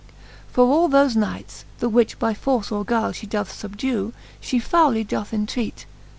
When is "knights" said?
1.15-1.63